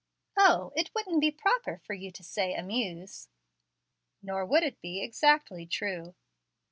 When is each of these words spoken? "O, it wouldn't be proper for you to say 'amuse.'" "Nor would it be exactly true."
"O, 0.35 0.73
it 0.75 0.89
wouldn't 0.95 1.21
be 1.21 1.29
proper 1.29 1.77
for 1.77 1.93
you 1.93 2.09
to 2.11 2.23
say 2.23 2.55
'amuse.'" 2.55 3.29
"Nor 4.23 4.47
would 4.47 4.63
it 4.63 4.81
be 4.81 4.99
exactly 4.99 5.67
true." 5.67 6.15